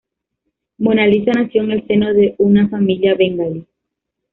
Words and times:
Mona 0.79 1.05
Lisa 1.05 1.29
nació 1.31 1.61
en 1.61 1.73
el 1.73 1.85
seno 1.85 2.11
de 2.11 2.33
una 2.39 2.67
familia 2.69 3.13
bengalí. 3.13 3.67